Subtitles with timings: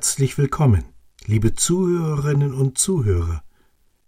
[0.00, 0.84] Herzlich willkommen,
[1.26, 3.44] liebe Zuhörerinnen und Zuhörer,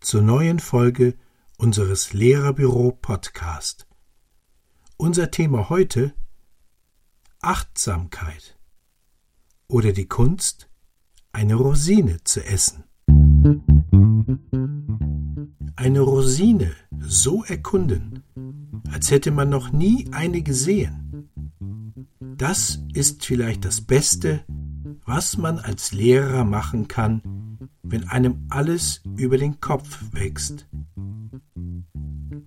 [0.00, 1.14] zur neuen Folge
[1.58, 3.86] unseres Lehrerbüro Podcast.
[4.96, 6.14] Unser Thema heute
[7.42, 8.58] Achtsamkeit
[9.68, 10.70] oder die Kunst,
[11.32, 12.84] eine Rosine zu essen.
[15.76, 18.22] Eine Rosine so erkunden,
[18.90, 21.28] als hätte man noch nie eine gesehen.
[22.38, 24.46] Das ist vielleicht das Beste,
[25.04, 27.22] was man als Lehrer machen kann,
[27.82, 30.68] wenn einem alles über den Kopf wächst.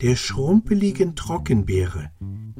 [0.00, 2.10] Der schrumpeligen Trockenbeere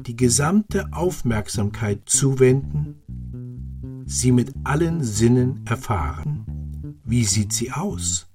[0.05, 2.95] die gesamte Aufmerksamkeit zuwenden,
[4.05, 6.99] sie mit allen Sinnen erfahren.
[7.03, 8.29] Wie sieht sie aus?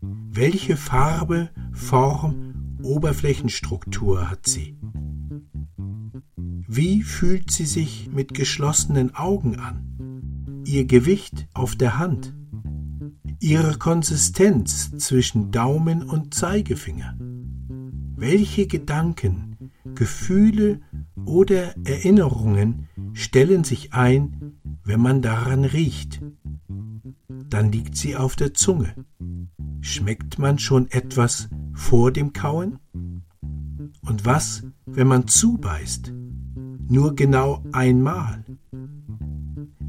[0.00, 4.76] Welche Farbe, Form, Oberflächenstruktur hat sie?
[6.36, 9.93] Wie fühlt sie sich mit geschlossenen Augen an?
[10.64, 12.34] Ihr Gewicht auf der Hand,
[13.40, 17.16] ihre Konsistenz zwischen Daumen und Zeigefinger.
[18.16, 20.80] Welche Gedanken, Gefühle
[21.24, 26.22] oder Erinnerungen stellen sich ein, wenn man daran riecht?
[27.50, 28.94] Dann liegt sie auf der Zunge.
[29.80, 32.78] Schmeckt man schon etwas vor dem Kauen?
[34.02, 36.12] Und was, wenn man zubeißt?
[36.88, 38.44] Nur genau einmal.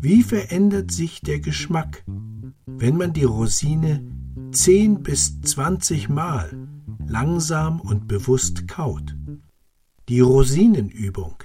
[0.05, 2.03] Wie verändert sich der Geschmack,
[2.67, 4.05] wenn man die Rosine
[4.51, 6.67] zehn bis zwanzig Mal
[7.07, 9.17] langsam und bewusst kaut?
[10.07, 11.43] Die Rosinenübung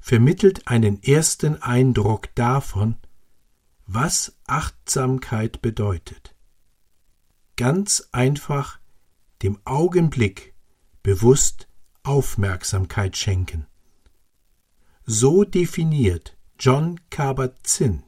[0.00, 2.96] vermittelt einen ersten Eindruck davon,
[3.86, 6.34] was Achtsamkeit bedeutet.
[7.56, 8.80] Ganz einfach
[9.42, 10.54] dem Augenblick
[11.02, 11.68] bewusst
[12.04, 13.66] Aufmerksamkeit schenken.
[15.04, 18.02] So definiert John Kabat-Zinn,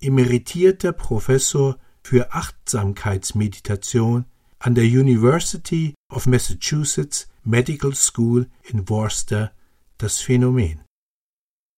[0.00, 4.24] emeritierter Professor für Achtsamkeitsmeditation
[4.58, 9.52] an der University of Massachusetts Medical School in Worcester,
[9.98, 10.82] das Phänomen.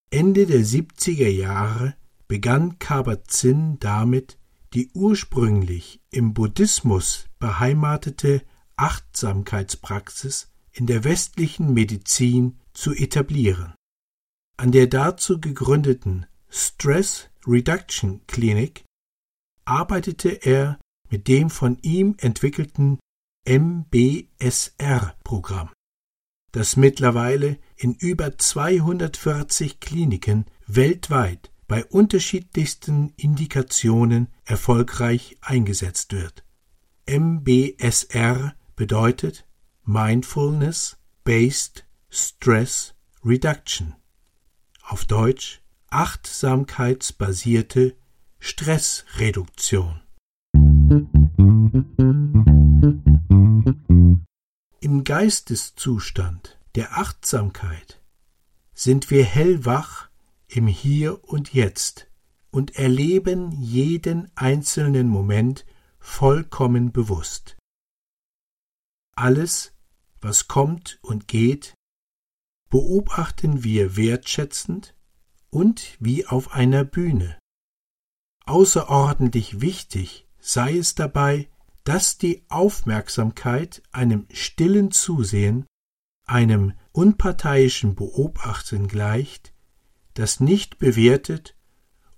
[0.08, 1.94] Ende der 70er Jahre
[2.26, 4.38] begann Kabat-Zinn damit,
[4.72, 8.40] die ursprünglich im Buddhismus beheimatete
[8.76, 13.74] Achtsamkeitspraxis in der westlichen Medizin zu etablieren.
[14.56, 18.84] An der dazu gegründeten Stress Reduction Clinic
[19.64, 20.78] arbeitete er
[21.10, 22.98] mit dem von ihm entwickelten
[23.46, 25.70] MBSR-Programm,
[26.52, 36.44] das mittlerweile in über 240 Kliniken weltweit bei unterschiedlichsten Indikationen erfolgreich eingesetzt wird.
[37.08, 39.46] MBSR bedeutet
[39.84, 43.96] Mindfulness Based Stress Reduction
[44.82, 47.96] auf Deutsch achtsamkeitsbasierte
[48.38, 50.00] Stressreduktion.
[54.80, 58.02] Im Geisteszustand der Achtsamkeit
[58.74, 60.08] sind wir hellwach
[60.48, 62.08] im Hier und Jetzt
[62.50, 65.64] und erleben jeden einzelnen Moment
[65.98, 67.56] vollkommen bewusst.
[69.14, 69.72] Alles,
[70.20, 71.74] was kommt und geht,
[72.72, 74.94] beobachten wir wertschätzend
[75.50, 77.38] und wie auf einer Bühne.
[78.46, 81.50] Außerordentlich wichtig sei es dabei,
[81.84, 85.66] dass die Aufmerksamkeit einem stillen Zusehen,
[86.24, 89.52] einem unparteiischen Beobachten gleicht,
[90.14, 91.54] das nicht bewertet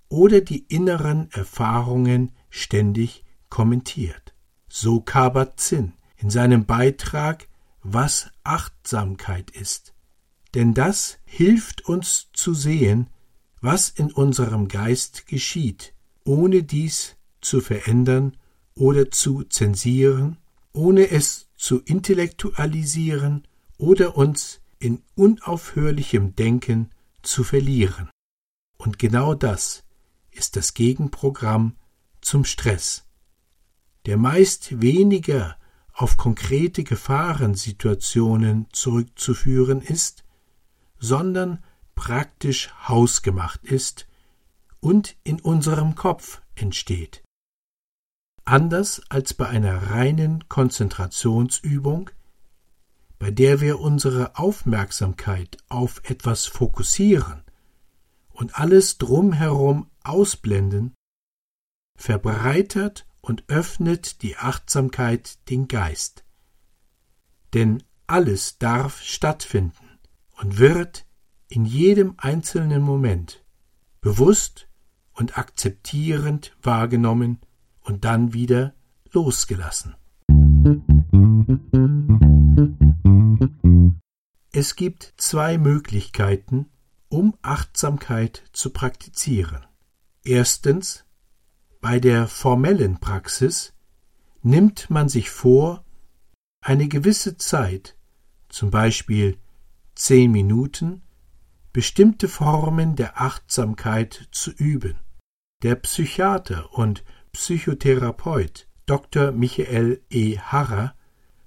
[0.07, 4.33] oder die inneren Erfahrungen ständig kommentiert.
[4.69, 7.49] So Kabat-Zinn in seinem Beitrag
[7.81, 9.94] Was Achtsamkeit ist
[10.55, 13.07] denn das hilft uns zu sehen,
[13.61, 15.93] was in unserem Geist geschieht,
[16.23, 18.37] ohne dies zu verändern
[18.73, 20.37] oder zu zensieren,
[20.71, 26.89] ohne es zu intellektualisieren oder uns in unaufhörlichem Denken
[27.21, 28.09] zu verlieren.
[28.77, 29.83] Und genau das
[30.31, 31.75] ist das Gegenprogramm
[32.21, 33.05] zum Stress,
[34.05, 35.57] der meist weniger
[35.93, 40.24] auf konkrete Gefahrensituationen zurückzuführen ist,
[40.99, 41.63] sondern
[41.95, 44.07] praktisch hausgemacht ist
[44.79, 47.23] und in unserem Kopf entsteht.
[48.43, 52.11] Anders als bei einer reinen Konzentrationsübung,
[53.17, 57.43] bei der wir unsere Aufmerksamkeit auf etwas fokussieren
[58.29, 60.93] und alles drumherum ausblenden,
[61.97, 66.23] verbreitert und öffnet die Achtsamkeit den Geist.
[67.53, 69.84] Denn alles darf stattfinden
[70.37, 71.05] und wird
[71.47, 73.43] in jedem einzelnen Moment
[74.01, 74.67] bewusst
[75.13, 77.39] und akzeptierend wahrgenommen
[77.81, 78.73] und dann wieder
[79.11, 79.95] losgelassen.
[84.51, 86.67] Es gibt zwei Möglichkeiten,
[87.09, 89.65] um Achtsamkeit zu praktizieren.
[90.23, 91.05] Erstens,
[91.81, 93.73] bei der formellen Praxis
[94.41, 95.83] nimmt man sich vor,
[96.61, 97.95] eine gewisse Zeit,
[98.49, 99.37] zum Beispiel
[99.95, 101.01] zehn Minuten,
[101.73, 104.99] bestimmte Formen der Achtsamkeit zu üben.
[105.63, 107.03] Der Psychiater und
[107.33, 109.31] Psychotherapeut Dr.
[109.31, 110.37] Michael E.
[110.37, 110.93] Harrer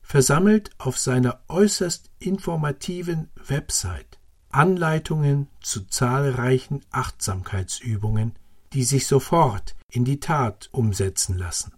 [0.03, 4.19] versammelt auf seiner äußerst informativen Website
[4.51, 8.35] Anleitungen zu zahlreichen Achtsamkeitsübungen,
[8.73, 11.75] die sich sofort in die Tat umsetzen lassen.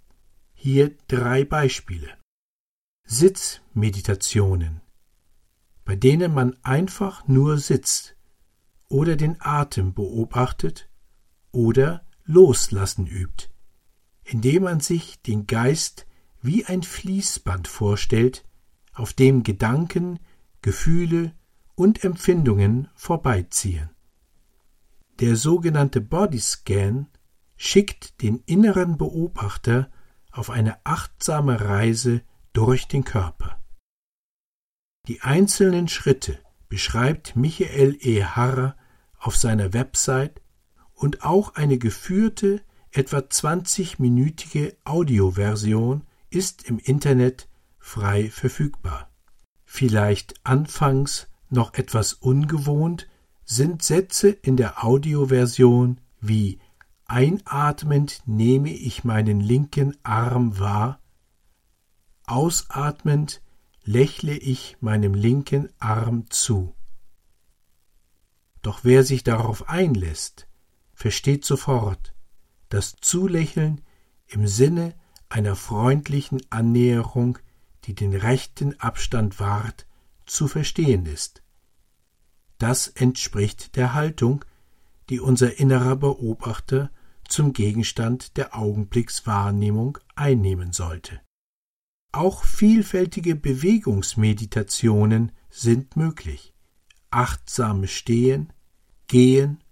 [0.55, 2.09] Hier drei Beispiele.
[3.07, 4.81] Sitzmeditationen,
[5.91, 8.15] bei denen man einfach nur sitzt
[8.89, 10.89] oder den Atem beobachtet
[11.51, 13.49] oder Loslassen übt,
[14.23, 16.07] indem man sich den Geist
[16.43, 18.45] wie ein Fließband vorstellt,
[18.95, 20.21] auf dem Gedanken,
[20.63, 21.35] Gefühle
[21.75, 23.91] und Empfindungen vorbeiziehen.
[25.19, 27.09] Der sogenannte Bodyscan
[27.57, 29.91] schickt den inneren Beobachter
[30.31, 32.23] auf eine achtsame Reise
[32.53, 33.60] durch den Körper.
[35.09, 36.39] Die einzelnen Schritte
[36.69, 38.25] beschreibt Michael E.
[38.25, 38.77] Harrer
[39.19, 40.41] auf seiner Website
[40.95, 42.63] und auch eine geführte,
[42.93, 47.49] etwa 20-minütige Audioversion ist im Internet
[47.79, 49.11] frei verfügbar.
[49.65, 53.09] Vielleicht anfangs noch etwas ungewohnt
[53.45, 56.61] sind Sätze in der Audioversion wie
[57.07, 61.01] Einatmend nehme ich meinen linken Arm wahr,
[62.27, 63.43] ausatmend
[63.85, 66.75] lächle ich meinem linken Arm zu.
[68.63, 70.47] Doch wer sich darauf einlässt,
[70.93, 72.15] versteht sofort,
[72.69, 73.81] dass Zulächeln
[74.27, 74.95] im Sinne
[75.29, 77.39] einer freundlichen Annäherung,
[77.85, 79.87] die den rechten Abstand wahrt,
[80.27, 81.43] zu verstehen ist.
[82.59, 84.45] Das entspricht der Haltung,
[85.09, 86.91] die unser innerer Beobachter
[87.27, 91.21] zum Gegenstand der Augenblickswahrnehmung einnehmen sollte.
[92.13, 96.55] Auch vielfältige Bewegungsmeditationen sind möglich.
[97.11, 98.53] Achtsames Stehen,
[99.07, 99.63] Gehen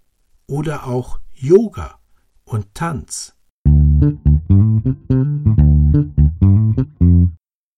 [0.47, 1.99] oder auch Yoga
[2.45, 3.35] und Tanz.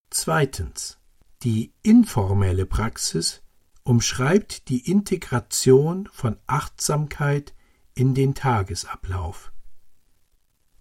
[0.10, 0.98] Zweitens.
[1.44, 3.42] Die informelle Praxis
[3.84, 7.56] umschreibt die Integration von Achtsamkeit
[7.96, 9.52] in den Tagesablauf.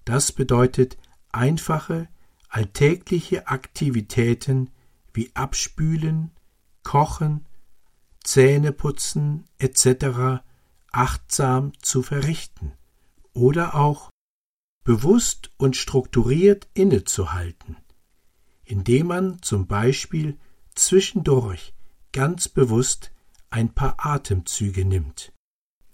[0.04, 0.98] Das bedeutet
[1.32, 2.08] einfache,
[2.50, 4.70] alltägliche Aktivitäten
[5.12, 6.32] wie Abspülen,
[6.82, 7.46] Kochen,
[8.22, 10.42] Zähneputzen etc.
[10.92, 12.72] achtsam zu verrichten
[13.32, 14.10] oder auch
[14.84, 17.76] bewusst und strukturiert innezuhalten,
[18.64, 20.38] indem man zum Beispiel
[20.74, 21.74] zwischendurch
[22.12, 23.12] ganz bewusst
[23.50, 25.32] ein paar Atemzüge nimmt.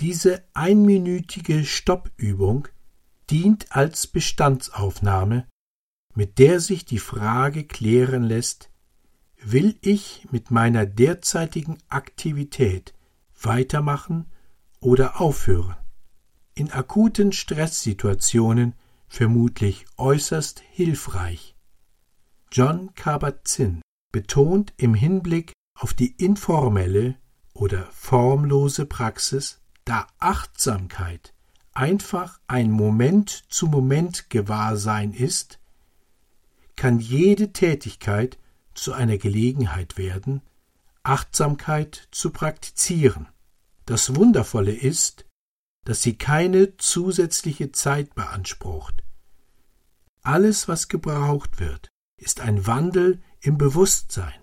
[0.01, 2.69] Diese einminütige Stoppübung
[3.31, 5.47] dient als Bestandsaufnahme,
[6.17, 8.71] mit der sich die Frage klären lässt,
[9.41, 12.95] will ich mit meiner derzeitigen Aktivität
[13.41, 14.27] weitermachen
[14.81, 15.77] oder aufhören?
[16.55, 18.75] In akuten Stresssituationen
[19.09, 21.55] vermutlich äußerst hilfreich.
[22.51, 27.17] John Kabat-Zinn betont im Hinblick auf die informelle
[27.53, 31.35] oder formlose Praxis, da Achtsamkeit
[31.75, 35.61] einfach ein Moment zu Moment Gewahrsein ist,
[36.77, 38.39] kann jede Tätigkeit
[38.75, 40.43] zu einer Gelegenheit werden,
[41.03, 43.29] Achtsamkeit zu praktizieren.
[43.87, 45.25] Das Wundervolle ist,
[45.85, 49.03] dass sie keine zusätzliche Zeit beansprucht.
[50.23, 54.41] Alles, was gebraucht wird, ist ein Wandel im Bewusstsein,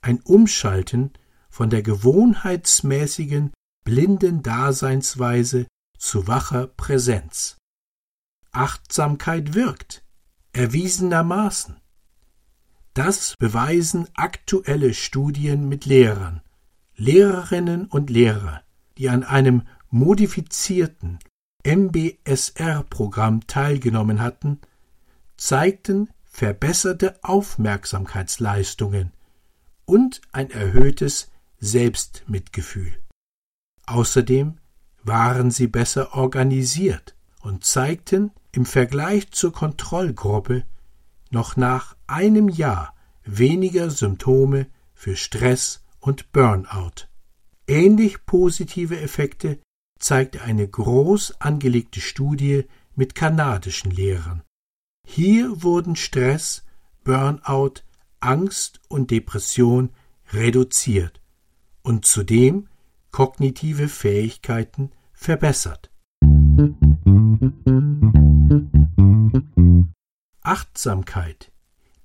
[0.00, 1.12] ein Umschalten
[1.48, 3.52] von der gewohnheitsmäßigen
[3.84, 7.58] blinden Daseinsweise zu wacher Präsenz.
[8.50, 10.03] Achtsamkeit wirkt,
[10.54, 11.76] erwiesenermaßen.
[12.94, 16.42] Das beweisen aktuelle Studien mit Lehrern,
[16.96, 18.62] Lehrerinnen und Lehrer,
[18.96, 21.18] die an einem modifizierten
[21.64, 24.60] MBSR-Programm teilgenommen hatten,
[25.36, 29.12] zeigten verbesserte Aufmerksamkeitsleistungen
[29.84, 32.92] und ein erhöhtes Selbstmitgefühl.
[33.86, 34.58] Außerdem
[35.02, 40.64] waren sie besser organisiert und zeigten im Vergleich zur Kontrollgruppe
[41.30, 42.94] noch nach einem Jahr
[43.24, 47.08] weniger Symptome für Stress und Burnout.
[47.66, 49.58] Ähnlich positive Effekte
[49.98, 54.42] zeigte eine groß angelegte Studie mit kanadischen Lehrern.
[55.06, 56.64] Hier wurden Stress,
[57.02, 57.82] Burnout,
[58.20, 59.90] Angst und Depression
[60.32, 61.20] reduziert
[61.82, 62.68] und zudem
[63.10, 65.90] kognitive Fähigkeiten verbessert.
[70.40, 71.50] Achtsamkeit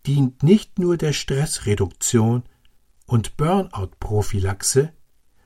[0.06, 2.44] dient nicht nur der Stressreduktion
[3.06, 4.94] und Burnout-Prophylaxe,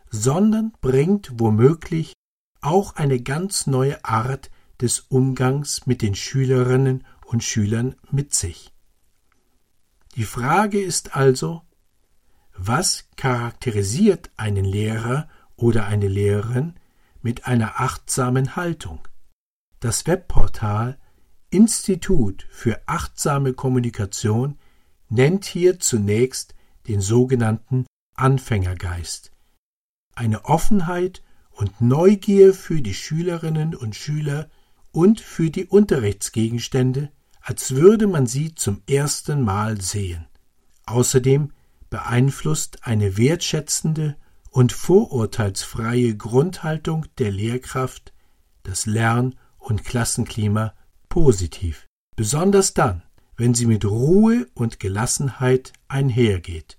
[0.09, 2.13] sondern bringt womöglich
[2.61, 8.73] auch eine ganz neue Art des Umgangs mit den Schülerinnen und Schülern mit sich.
[10.15, 11.63] Die Frage ist also,
[12.55, 16.75] was charakterisiert einen Lehrer oder eine Lehrerin
[17.21, 19.07] mit einer achtsamen Haltung?
[19.83, 20.97] Das Webportal
[21.49, 24.57] Institut für achtsame Kommunikation
[25.09, 26.55] nennt hier zunächst
[26.87, 27.85] den sogenannten
[28.15, 29.33] Anfängergeist,
[30.15, 31.21] eine Offenheit
[31.51, 34.49] und Neugier für die Schülerinnen und Schüler
[34.93, 37.11] und für die Unterrichtsgegenstände,
[37.41, 40.25] als würde man sie zum ersten Mal sehen.
[40.85, 41.51] Außerdem
[41.89, 44.15] beeinflusst eine wertschätzende
[44.49, 48.13] und vorurteilsfreie Grundhaltung der Lehrkraft
[48.63, 50.73] das Lern- und Klassenklima
[51.09, 53.03] positiv, besonders dann,
[53.37, 56.77] wenn sie mit Ruhe und Gelassenheit einhergeht.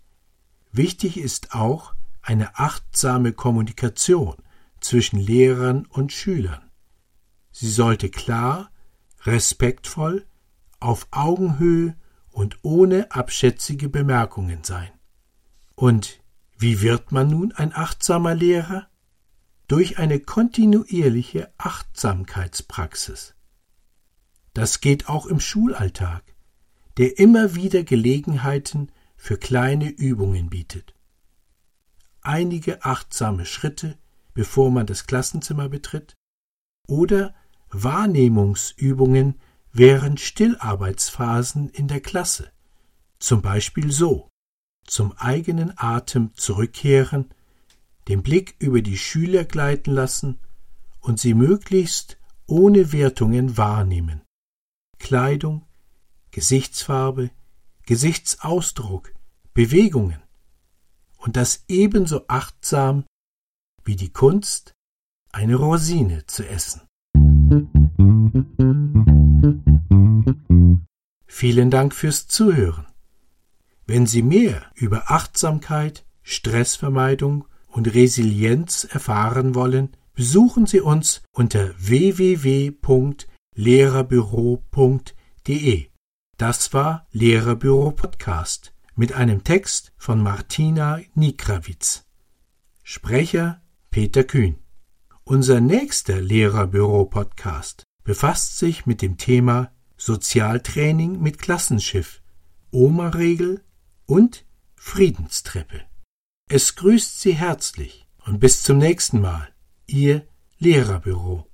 [0.70, 4.36] Wichtig ist auch eine achtsame Kommunikation
[4.80, 6.70] zwischen Lehrern und Schülern.
[7.50, 8.70] Sie sollte klar,
[9.22, 10.26] respektvoll,
[10.80, 11.96] auf Augenhöhe
[12.30, 14.90] und ohne abschätzige Bemerkungen sein.
[15.74, 16.20] Und
[16.58, 18.88] wie wird man nun ein achtsamer Lehrer?
[19.66, 23.34] Durch eine kontinuierliche Achtsamkeitspraxis.
[24.52, 26.22] Das geht auch im Schulalltag,
[26.98, 30.94] der immer wieder Gelegenheiten für kleine Übungen bietet.
[32.20, 33.98] Einige achtsame Schritte,
[34.34, 36.14] bevor man das Klassenzimmer betritt,
[36.86, 37.34] oder
[37.70, 39.40] Wahrnehmungsübungen
[39.72, 42.52] während Stillarbeitsphasen in der Klasse,
[43.18, 44.28] zum Beispiel so
[44.86, 47.34] zum eigenen Atem zurückkehren,
[48.08, 50.38] den Blick über die Schüler gleiten lassen
[51.00, 54.22] und sie möglichst ohne Wertungen wahrnehmen.
[54.98, 55.66] Kleidung,
[56.30, 57.30] Gesichtsfarbe,
[57.86, 59.12] Gesichtsausdruck,
[59.52, 60.22] Bewegungen
[61.16, 63.04] und das ebenso achtsam
[63.84, 64.72] wie die Kunst,
[65.32, 66.82] eine Rosine zu essen.
[71.26, 72.86] Vielen Dank fürs Zuhören.
[73.86, 82.72] Wenn Sie mehr über Achtsamkeit, Stressvermeidung und Resilienz erfahren wollen, besuchen Sie uns unter www
[83.56, 85.86] lehrerbüro.de.
[86.36, 92.04] Das war Lehrerbüro Podcast mit einem Text von Martina Nikrawitz.
[92.82, 94.56] Sprecher Peter Kühn.
[95.24, 102.20] Unser nächster Lehrerbüro Podcast befasst sich mit dem Thema Sozialtraining mit Klassenschiff,
[102.72, 103.62] Oma-Regel
[104.06, 105.82] und Friedenstreppe.
[106.48, 109.48] Es grüßt Sie herzlich und bis zum nächsten Mal,
[109.86, 110.26] Ihr
[110.58, 111.46] Lehrerbüro.